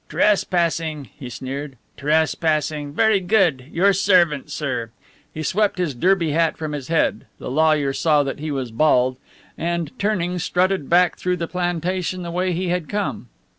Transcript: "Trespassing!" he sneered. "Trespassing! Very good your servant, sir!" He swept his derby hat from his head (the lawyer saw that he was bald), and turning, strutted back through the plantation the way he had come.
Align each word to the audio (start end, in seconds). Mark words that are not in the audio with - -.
"Trespassing!" 0.09 1.11
he 1.15 1.29
sneered. 1.29 1.77
"Trespassing! 1.95 2.91
Very 2.91 3.19
good 3.19 3.65
your 3.71 3.93
servant, 3.93 4.49
sir!" 4.49 4.89
He 5.31 5.43
swept 5.43 5.77
his 5.77 5.93
derby 5.93 6.31
hat 6.31 6.57
from 6.57 6.71
his 6.71 6.87
head 6.87 7.27
(the 7.37 7.51
lawyer 7.51 7.93
saw 7.93 8.23
that 8.23 8.39
he 8.39 8.49
was 8.49 8.71
bald), 8.71 9.17
and 9.59 9.91
turning, 9.99 10.39
strutted 10.39 10.89
back 10.89 11.17
through 11.17 11.37
the 11.37 11.47
plantation 11.47 12.23
the 12.23 12.31
way 12.31 12.51
he 12.51 12.69
had 12.69 12.89
come. 12.89 13.27